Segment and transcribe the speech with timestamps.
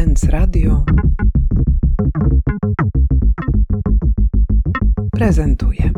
[0.00, 0.84] Sens Radio
[5.10, 5.92] prezentuje.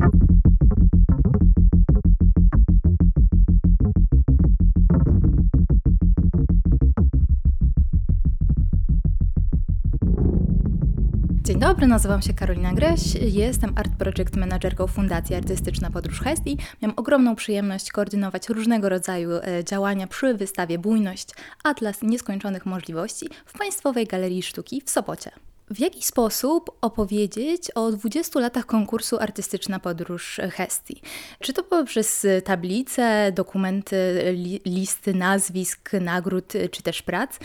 [11.73, 16.59] Dobry, nazywam się Karolina Greś, jestem Art Project Managerką Fundacji Artystyczna Podróż Hesti.
[16.83, 21.29] Miałam ogromną przyjemność koordynować różnego rodzaju e, działania przy wystawie Bujność
[21.65, 25.31] Atlas Nieskończonych Możliwości w Państwowej Galerii Sztuki w Sopocie.
[25.71, 31.01] W jaki sposób opowiedzieć o 20 latach konkursu Artystyczna Podróż Hesti?
[31.41, 37.39] Czy to poprzez tablice, dokumenty, li, listy nazwisk, nagród czy też prac?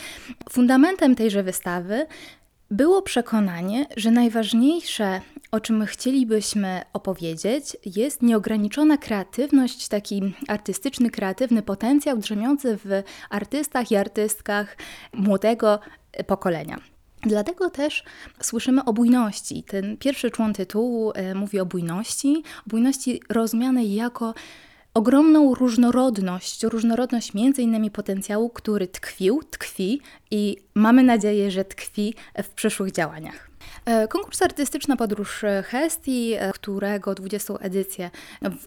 [0.49, 2.07] Fundamentem tejże wystawy
[2.71, 5.21] było przekonanie, że najważniejsze,
[5.51, 13.95] o czym chcielibyśmy opowiedzieć, jest nieograniczona kreatywność, taki artystyczny, kreatywny potencjał drzemiący w artystach i
[13.95, 14.77] artystkach
[15.13, 15.79] młodego
[16.27, 16.79] pokolenia.
[17.21, 18.03] Dlatego też
[18.41, 19.63] słyszymy o bujności.
[19.63, 24.33] Ten pierwszy człon tytułu e, mówi o bujności, bujności rozumianej jako
[24.97, 32.49] ogromną różnorodność, różnorodność między innymi potencjału, który tkwił, tkwi i mamy nadzieję, że tkwi w
[32.49, 33.46] przyszłych działaniach.
[33.85, 37.53] E, konkurs artystyczny Podróż Hesti, e, którego 20.
[37.59, 38.09] edycję,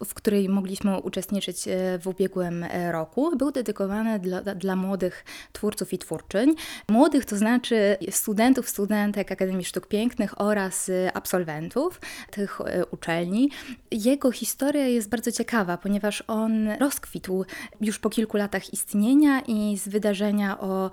[0.05, 5.97] w której mogliśmy uczestniczyć e, w ubiegłym roku, był dedykowany dla, dla młodych twórców i
[5.97, 6.55] twórczyń.
[6.89, 12.59] Młodych to znaczy studentów, studentek Akademii Sztuk Pięknych oraz absolwentów tych
[12.91, 13.49] uczelni.
[13.91, 17.45] Jego historia jest bardzo ciekawa, ponieważ on rozkwitł
[17.81, 20.91] już po kilku latach istnienia i z wydarzenia o,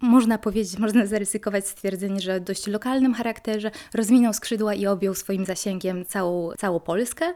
[0.00, 5.44] można powiedzieć, można zaryzykować stwierdzenie, że dość lokalnym charakterze, że rozwinął skrzydła i objął swoim
[5.44, 7.32] zasięgiem całą, całą Polskę,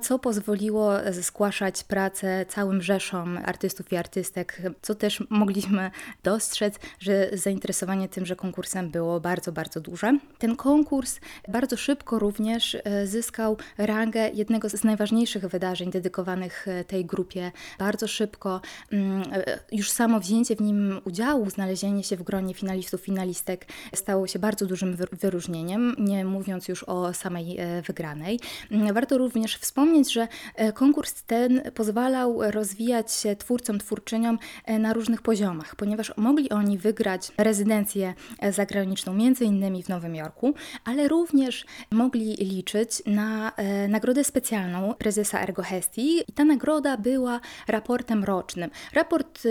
[0.00, 5.90] co pozwoliło zgłaszać pracę całym rzeszom artystów i artystek, co też mogliśmy
[6.22, 10.18] dostrzec, że zainteresowanie tymże konkursem było bardzo, bardzo duże.
[10.38, 17.04] Ten konkurs bardzo szybko również e, zyskał rangę jednego z najważniejszych wydarzeń dedykowanych e, tej
[17.04, 17.52] grupie.
[17.78, 18.60] Bardzo szybko
[18.92, 24.26] mm, e, już samo wzięcie w nim udziału, znalezienie się w gronie finalistów, finalistek stało
[24.26, 28.40] się bardzo dużym wyróżnieniem wyróżnieniem, nie mówiąc już o samej e, wygranej.
[28.70, 34.92] Mm, warto również wspomnieć, że e, konkurs ten pozwalał rozwijać się twórcom, twórczyniom e, na
[34.92, 38.14] różnych poziomach, ponieważ mogli oni wygrać rezydencję
[38.50, 43.52] zagraniczną, między innymi w Nowym Jorku, ale również mogli liczyć na
[43.88, 48.70] nagrodę specjalną prezesa Ergo Hesti i ta nagroda była raportem rocznym.
[48.92, 49.42] Raport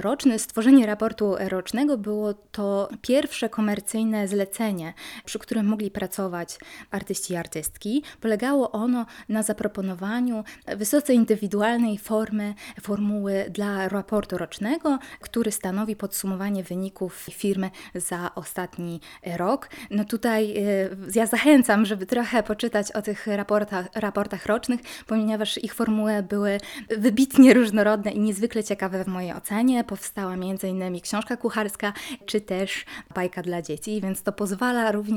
[0.00, 4.94] roczny, stworzenie raportu rocznego było to pierwsze komercyjne zlecenie,
[5.24, 6.58] przy którym mogli pracować
[6.90, 8.02] artyści i artystki.
[8.20, 10.44] Polegało ono na zaproponowaniu
[10.76, 19.00] wysoce indywidualnej formy, formuły dla raportu rocznego, który stanowi podsumowanie wyników firmy za ostatni
[19.36, 19.68] rok.
[19.90, 25.74] No tutaj y, ja zachęcam, żeby trochę poczytać o tych raportach, raportach rocznych, ponieważ ich
[25.74, 26.58] formuły były
[26.98, 29.84] wybitnie różnorodne i niezwykle ciekawe w mojej ocenie.
[29.84, 31.00] Powstała m.in.
[31.00, 31.92] książka kucharska,
[32.26, 35.09] czy też bajka dla dzieci, więc to pozwala również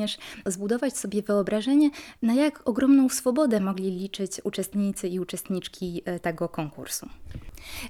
[0.45, 1.89] zbudować sobie wyobrażenie,
[2.21, 7.09] na jak ogromną swobodę mogli liczyć uczestnicy i uczestniczki e, tego konkursu.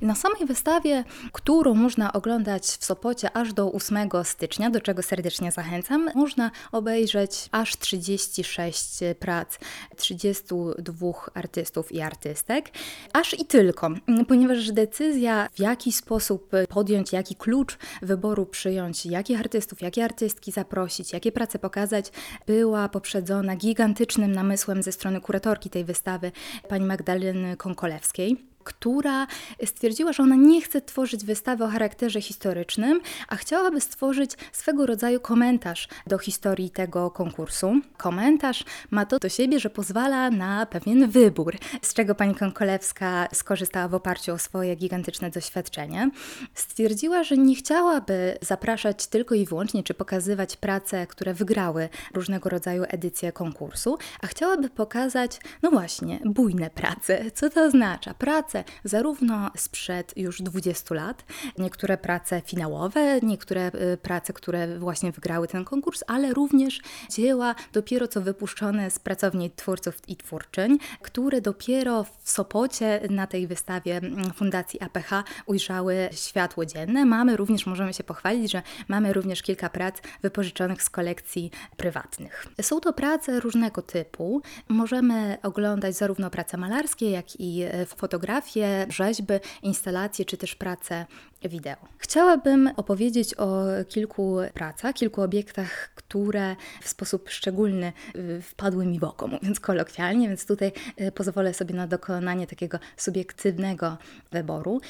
[0.02, 5.52] Na samej wystawie, którą można oglądać w Sopocie aż do 8 stycznia, do czego serdecznie
[5.52, 9.58] zachęcam, można obejrzeć aż 36 prac
[9.96, 12.70] 32 artystów i artystek.
[13.14, 13.90] Aż i tylko,
[14.28, 21.14] ponieważ decyzja, w jaki sposób podjąć, jaki klucz wyboru przyjąć, jakich artystów, jakie artystki zaprosić,
[21.14, 22.12] jakie prace pokazać,
[22.48, 26.32] była poprzedzona gigantycznym namysłem ze strony kuratorki tej wystawy,
[26.68, 29.28] pani Magdaleny Konkolewskiej która
[29.66, 35.20] stwierdziła, że ona nie chce tworzyć wystawy o charakterze historycznym, a chciałaby stworzyć swego rodzaju
[35.20, 37.74] komentarz do historii tego konkursu.
[37.98, 43.88] Komentarz ma to do siebie, że pozwala na pewien wybór, z czego pani Konkolewska skorzystała
[43.88, 46.12] w oparciu o swoje gigantyczne doświadczenie.
[46.54, 52.84] Stwierdziła, że nie chciałaby zapraszać tylko i wyłącznie, czy pokazywać prace, które wygrały różnego rodzaju
[52.88, 57.32] edycje konkursu, a chciałaby pokazać, no właśnie, bujne prace.
[57.32, 58.14] Co to oznacza?
[58.14, 61.26] Prace, prace, zarówno sprzed już 20 lat,
[61.58, 68.08] niektóre prace finałowe, niektóre y, prace, które właśnie wygrały ten konkurs, ale również dzieła dopiero
[68.08, 74.34] co wypuszczone z pracowni twórców i twórczyń, które dopiero w Sopocie na tej wystawie mm,
[74.34, 75.10] Fundacji APH
[75.46, 77.06] ujrzały światło dzienne.
[77.06, 82.48] Mamy również, możemy się pochwalić, że mamy również kilka prac wypożyczonych z kolekcji prywatnych.
[82.62, 84.42] Są to prace różnego typu.
[84.68, 91.06] Możemy oglądać zarówno prace malarskie, jak i e, fotografie, fotografie, rzeźby, instalacje czy też prace
[91.50, 91.76] wideo.
[91.98, 99.04] Chciałabym opowiedzieć o kilku pracach, kilku obiektach, które w sposób szczególny y, wpadły mi w
[99.04, 103.98] oko, mówiąc kolokwialnie, więc tutaj y, pozwolę sobie na dokonanie takiego subiektywnego
[104.32, 104.82] wyboru.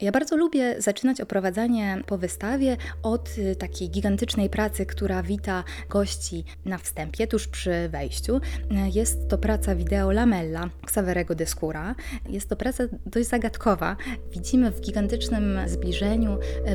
[0.00, 6.44] Ja bardzo lubię zaczynać oprowadzanie po wystawie od y, takiej gigantycznej pracy, która wita gości
[6.64, 8.40] na wstępie, tuż przy wejściu.
[8.94, 11.94] Jest to praca wideo Lamella Xaverego de Skura.
[12.28, 13.96] Jest to praca dość zagadkowa.
[14.32, 15.99] Widzimy w gigantycznym zbliżeniu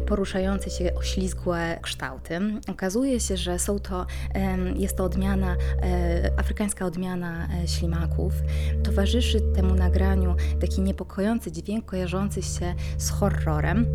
[0.06, 2.40] poruszające się oślizgłe kształty.
[2.68, 4.06] Okazuje się, że są to,
[4.76, 8.34] jest to odmiana, e, afrykańska odmiana e, ślimaków.
[8.84, 13.86] Towarzyszy temu nagraniu taki niepokojący dźwięk kojarzący się z horrorem.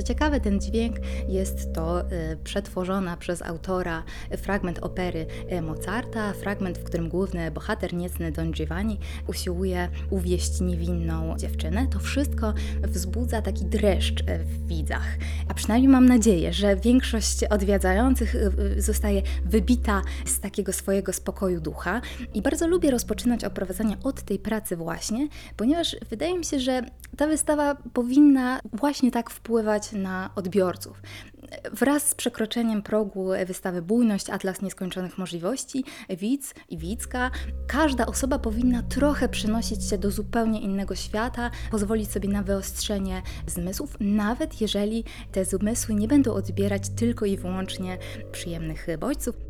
[0.00, 0.96] Co ciekawe, ten dźwięk
[1.28, 4.02] jest to e, przetworzona przez autora
[4.36, 11.36] fragment opery e, Mozarta, fragment, w którym główny bohater niecny Don Giovanni usiłuje uwieść niewinną
[11.38, 11.86] dziewczynę.
[11.86, 15.18] To wszystko wzbudza taki dreszcz e, w widzach.
[15.48, 18.36] A przynajmniej mam nadzieję, że większość odwiedzających
[18.76, 22.00] zostaje wybita z takiego swojego spokoju ducha.
[22.34, 26.82] I bardzo lubię rozpoczynać oprowadzanie od tej pracy właśnie, ponieważ wydaje mi się, że
[27.16, 31.02] ta wystawa powinna właśnie tak wpływać na odbiorców.
[31.72, 37.30] Wraz z przekroczeniem progu wystawy Bujność, Atlas Nieskończonych Możliwości, widz i widzka,
[37.66, 43.96] każda osoba powinna trochę przenosić się do zupełnie innego świata, pozwolić sobie na wyostrzenie zmysłów,
[44.00, 47.98] nawet jeżeli te zmysły nie będą odbierać tylko i wyłącznie
[48.32, 49.49] przyjemnych bodźców.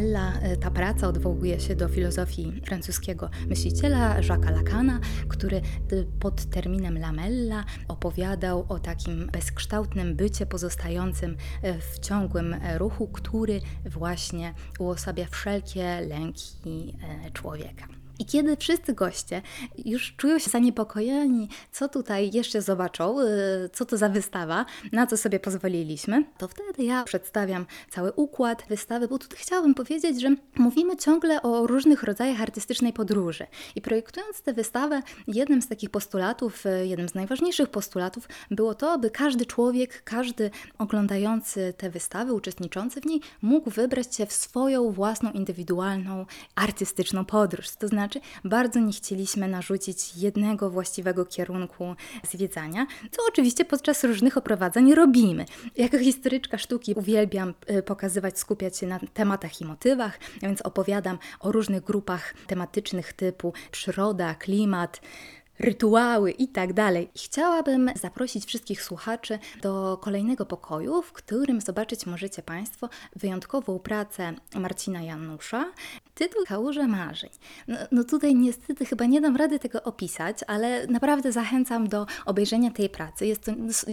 [0.00, 5.62] Lamella, e, ta praca odwołuje się do filozofii francuskiego myśliciela Jacques'a Lacana, który e,
[6.20, 14.54] pod terminem lamella opowiadał o takim bezkształtnym bycie pozostającym e, w ciągłym ruchu, który właśnie
[14.78, 16.96] uosabia wszelkie lęki
[17.32, 17.99] człowieka.
[18.20, 19.42] I kiedy wszyscy goście
[19.84, 23.26] już czują się zaniepokojeni, co tutaj jeszcze zobaczą, y,
[23.72, 29.08] co to za wystawa, na co sobie pozwoliliśmy, to wtedy ja przedstawiam cały układ wystawy,
[29.08, 33.46] bo tutaj chciałabym powiedzieć, że mówimy ciągle o różnych rodzajach artystycznej podróży.
[33.74, 38.92] I projektując tę wystawę, jednym z takich postulatów, y, jednym z najważniejszych postulatów było to,
[38.92, 44.92] aby każdy człowiek, każdy oglądający tę wystawę, uczestniczący w niej, mógł wybrać się w swoją
[44.92, 47.70] własną, indywidualną, artystyczną podróż.
[47.70, 51.94] To znaczy, znaczy bardzo nie chcieliśmy narzucić jednego właściwego kierunku
[52.30, 55.44] zwiedzania, co oczywiście podczas różnych oprowadzeń robimy.
[55.76, 61.52] Jako historyczka sztuki uwielbiam y, pokazywać, skupiać się na tematach i motywach, więc opowiadam o
[61.52, 65.00] różnych grupach tematycznych typu przyroda, klimat,
[65.60, 67.10] rytuały i tak dalej.
[67.16, 75.02] Chciałabym zaprosić wszystkich słuchaczy do kolejnego pokoju, w którym zobaczyć możecie Państwo wyjątkową pracę Marcina
[75.02, 75.72] Janusza,
[76.20, 77.30] tytuł Kałuże Marzeń.
[77.68, 82.70] No, no, tutaj niestety chyba nie dam rady tego opisać, ale naprawdę zachęcam do obejrzenia
[82.70, 83.26] tej pracy.
[83.26, 83.52] Jest to,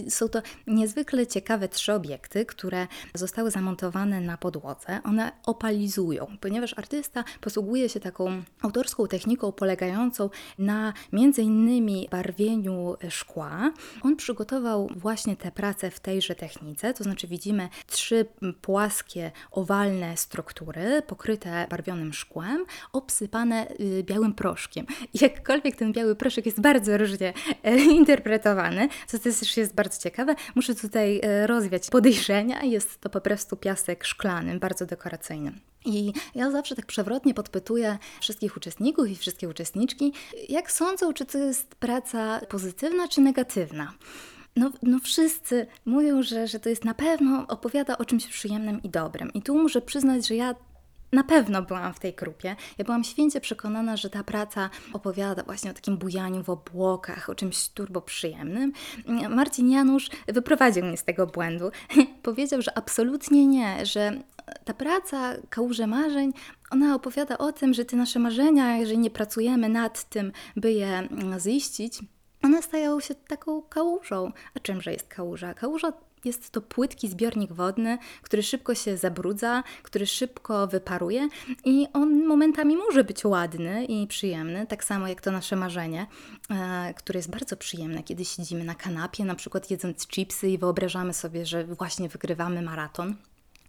[0.09, 4.99] są to niezwykle ciekawe trzy obiekty, które zostały zamontowane na podłodze.
[5.03, 10.29] One opalizują, ponieważ artysta posługuje się taką autorską techniką polegającą
[10.59, 13.71] na między innymi barwieniu szkła.
[14.01, 18.25] On przygotował właśnie tę pracę w tejże technice, to znaczy widzimy trzy
[18.61, 24.85] płaskie, owalne struktury pokryte barwionym szkłem, obsypane y, białym proszkiem.
[25.21, 27.33] Jakkolwiek ten biały proszek jest bardzo różnie
[27.63, 32.63] e, interpretowany, co też jest bardzo ciekawe, muszę tutaj e, rozwiać podejrzenia.
[32.63, 35.53] Jest to po prostu piasek szklany, bardzo dekoracyjny.
[35.85, 40.13] I ja zawsze tak przewrotnie podpytuję wszystkich uczestników i wszystkie uczestniczki,
[40.49, 43.93] jak sądzą, czy to jest praca pozytywna czy negatywna.
[44.55, 48.89] No, no wszyscy mówią, że, że to jest na pewno opowiada o czymś przyjemnym i
[48.89, 49.33] dobrym.
[49.33, 50.55] I tu muszę przyznać, że ja
[51.11, 52.55] na pewno byłam w tej grupie.
[52.77, 57.35] Ja byłam święcie przekonana, że ta praca opowiada właśnie o takim bujaniu w obłokach, o
[57.35, 58.73] czymś turbo przyjemnym.
[59.29, 61.71] Marcin Janusz wyprowadził mnie z tego błędu.
[62.23, 64.21] Powiedział, że absolutnie nie, że
[64.65, 66.33] ta praca Kałuże Marzeń,
[66.71, 71.07] ona opowiada o tym, że te nasze marzenia, jeżeli nie pracujemy nad tym, by je
[71.39, 71.99] ziścić,
[72.43, 74.31] one stają się taką kałużą.
[74.55, 75.53] A czymże jest kałuża?
[75.53, 75.93] Kałuża
[76.25, 81.27] jest to płytki zbiornik wodny, który szybko się zabrudza, który szybko wyparuje
[81.65, 86.07] i on momentami może być ładny i przyjemny, tak samo jak to nasze marzenie,
[86.49, 91.13] e, które jest bardzo przyjemne, kiedy siedzimy na kanapie, na przykład jedząc chipsy i wyobrażamy
[91.13, 93.15] sobie, że właśnie wygrywamy maraton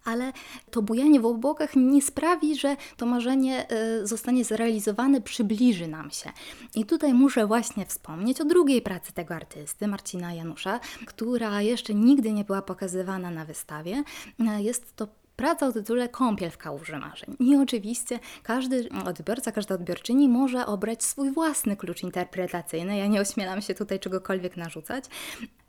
[0.05, 0.33] ale
[0.71, 6.33] to bujanie w obłokach nie sprawi, że to marzenie e, zostanie zrealizowane, przybliży nam się.
[6.75, 12.33] I tutaj muszę właśnie wspomnieć o drugiej pracy tego artysty, Marcina Janusza, która jeszcze nigdy
[12.33, 14.03] nie była pokazywana na wystawie.
[14.41, 17.37] E, jest to praca o tytule Kąpiel w kałuży marzeń.
[17.41, 22.97] I oczywiście każdy odbiorca, każda odbiorczyni może obrać swój własny klucz interpretacyjny.
[22.97, 25.05] Ja nie ośmielam się tutaj czegokolwiek narzucać,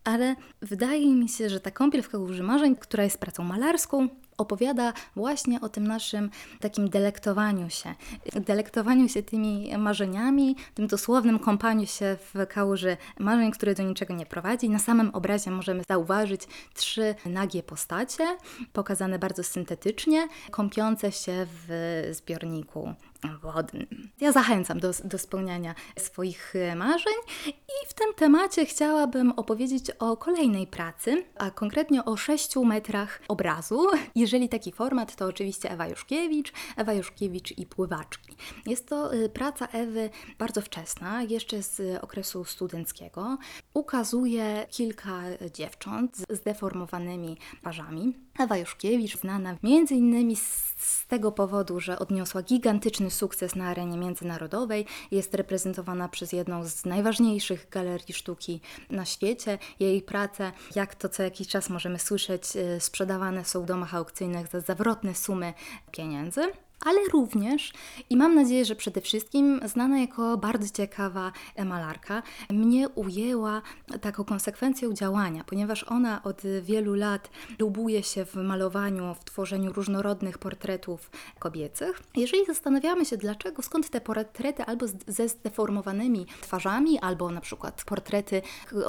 [0.09, 4.93] ale wydaje mi się, że ta Kąpiel w kałuży marzeń, która jest pracą malarską, opowiada
[5.15, 7.95] właśnie o tym naszym takim delektowaniu się,
[8.35, 14.25] delektowaniu się tymi marzeniami, tym dosłownym kąpaniu się w kałuży marzeń, które do niczego nie
[14.25, 14.69] prowadzi.
[14.69, 16.41] Na samym obrazie możemy zauważyć
[16.73, 18.37] trzy nagie postacie,
[18.73, 22.93] pokazane bardzo syntetycznie, kąpiące się w zbiorniku
[23.41, 24.09] wodnym.
[24.21, 27.13] Ja zachęcam do, do spełniania swoich e, marzeń
[27.47, 33.87] i w tym temacie chciałabym opowiedzieć o kolejnej pracy, a konkretnie o 6 metrach obrazu.
[34.15, 38.35] Jeżeli taki format, to oczywiście Ewa Juszkiewicz, Ewa Juszkiewicz i pływaczki.
[38.65, 40.09] Jest to e, praca Ewy
[40.39, 43.37] bardzo wczesna, jeszcze z okresu studenckiego.
[43.73, 45.21] Ukazuje kilka
[45.53, 48.28] dziewcząt z zdeformowanymi twarzami.
[48.39, 53.97] Ewa Juszkiewicz, znana między innymi z z tego powodu, że odniosła gigantyczny sukces na arenie
[53.97, 59.57] międzynarodowej, jest reprezentowana przez jedną z najważniejszych galerii sztuki na świecie.
[59.79, 64.47] Jej prace, jak to co jakiś czas możemy słyszeć, y, sprzedawane są w domach aukcyjnych
[64.47, 65.53] za zawrotne sumy
[65.91, 66.41] pieniędzy
[66.85, 67.73] ale również
[68.09, 71.31] i mam nadzieję, że przede wszystkim znana jako bardzo ciekawa
[71.65, 73.61] malarka, mnie ujęła
[74.01, 80.37] taką konsekwencją działania, ponieważ ona od wielu lat lubuje się w malowaniu, w tworzeniu różnorodnych
[80.37, 82.01] portretów kobiecych.
[82.15, 88.41] Jeżeli zastanawiamy się, dlaczego, skąd te portrety albo ze zdeformowanymi twarzami, albo na przykład portrety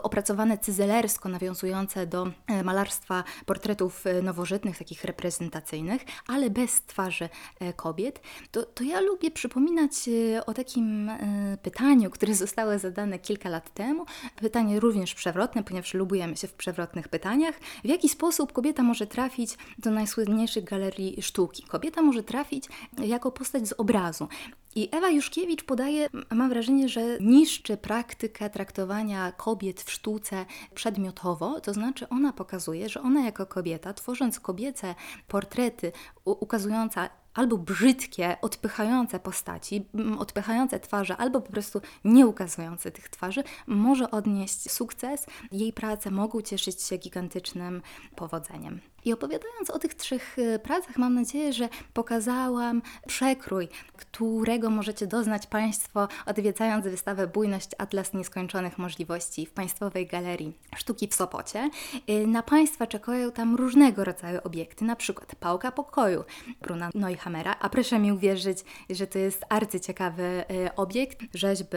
[0.02, 7.28] opracowane cyzelersko, nawiązujące do e, malarstwa portretów e, nowożytnych, takich reprezentacyjnych, ale bez twarzy
[7.60, 8.20] e, kobiet,
[8.50, 13.74] to, to ja lubię przypominać e, o takim e, pytaniu, które zostało zadane kilka lat
[13.74, 14.04] temu.
[14.36, 17.54] Pytanie również przewrotne, ponieważ lubujemy się w przewrotnych pytaniach.
[17.84, 21.62] W jaki sposób kobieta może trafić do najsłynniejszych galerii sztuki?
[21.62, 22.64] Kobieta może trafić
[22.98, 24.28] jako postać z obrazu.
[24.74, 31.74] I Ewa Juszkiewicz podaje, mam wrażenie, że niszczy praktykę traktowania kobiet w sztuce przedmiotowo, to
[31.74, 34.94] znaczy ona pokazuje, że ona jako kobieta, tworząc kobiece
[35.28, 35.92] portrety
[36.24, 39.86] ukazujące albo brzydkie, odpychające postaci,
[40.18, 45.26] odpychające twarze, albo po prostu nie ukazujące tych twarzy, może odnieść sukces.
[45.52, 47.82] Jej prace mogą cieszyć się gigantycznym
[48.16, 48.80] powodzeniem.
[49.04, 55.46] I opowiadając o tych trzech y, pracach, mam nadzieję, że pokazałam przekrój, którego możecie doznać
[55.46, 61.70] Państwo odwiedzając wystawę Bujność Atlas Nieskończonych Możliwości w Państwowej Galerii Sztuki w Sopocie.
[62.10, 66.24] Y, na Państwa czekają tam różnego rodzaju obiekty, na przykład pałka pokoju
[66.62, 68.58] Bruna Neuhammera, a proszę mi uwierzyć,
[68.90, 71.76] że to jest arcyciekawy y, obiekt, rzeźby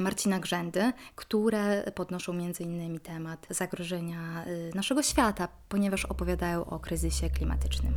[0.00, 3.00] Marcina Grzędy, które podnoszą m.in.
[3.00, 4.44] temat zagrożenia
[4.74, 7.94] naszego świata, ponieważ opowiadają o kryzysie klimatycznym.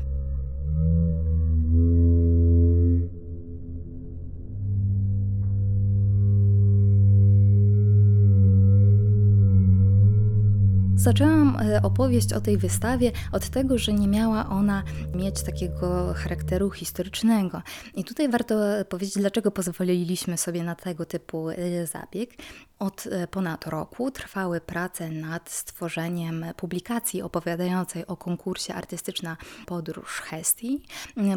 [11.07, 14.83] Zaczęłam e, opowieść o tej wystawie od tego, że nie miała ona
[15.15, 17.61] mieć takiego charakteru historycznego.
[17.95, 18.55] I tutaj warto
[18.89, 22.29] powiedzieć, dlaczego pozwoliliśmy sobie na tego typu e, zabieg.
[22.79, 30.81] Od e, ponad roku trwały prace nad stworzeniem publikacji opowiadającej o konkursie Artystyczna Podróż Hestii.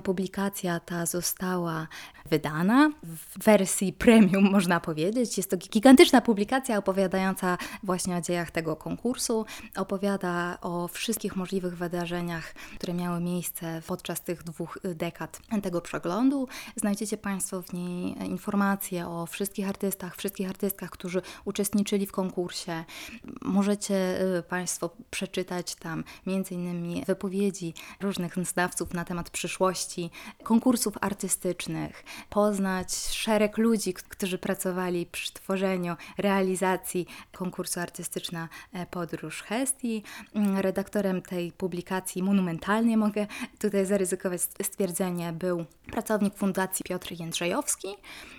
[0.05, 1.89] Publikacja ta została
[2.27, 5.37] wydana w wersji premium, można powiedzieć.
[5.37, 9.47] Jest to gigantyczna publikacja opowiadająca właśnie o dziejach tego konkursu.
[9.77, 16.49] Opowiada o wszystkich możliwych wydarzeniach, które miały miejsce podczas tych dwóch dekad tego przeglądu.
[16.77, 22.85] Znajdziecie Państwo w niej informacje o wszystkich artystach, wszystkich artystkach, którzy uczestniczyli w konkursie.
[23.43, 27.05] Możecie y, Państwo przeczytać tam m.in.
[27.05, 30.11] wypowiedzi różnych znawców na temat przyszłości
[30.43, 40.03] konkursów artystycznych, poznać szereg ludzi, którzy pracowali przy tworzeniu, realizacji konkursu Artystyczna e, Podróż Hestii.
[40.35, 43.27] Mm, Redaktorem tej publikacji monumentalnie mogę
[43.59, 47.89] tutaj zaryzykować stwierdzenie był pracownik Fundacji Piotr Jędrzejowski.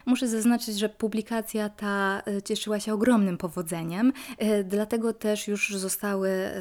[0.05, 6.29] Muszę zaznaczyć, że publikacja ta e, cieszyła się ogromnym powodzeniem, e, dlatego też już zostały
[6.29, 6.53] e,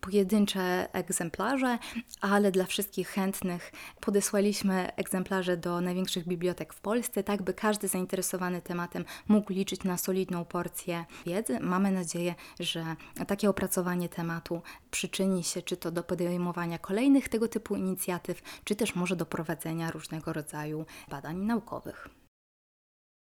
[0.00, 1.78] pojedyncze egzemplarze,
[2.20, 8.62] ale dla wszystkich chętnych podesłaliśmy egzemplarze do największych bibliotek w Polsce, tak by każdy zainteresowany
[8.62, 11.60] tematem mógł liczyć na solidną porcję wiedzy.
[11.60, 12.96] Mamy nadzieję, że
[13.26, 18.94] takie opracowanie tematu przyczyni się czy to do podejmowania kolejnych tego typu inicjatyw, czy też
[18.94, 22.17] może do prowadzenia różnego rodzaju badań naukowych.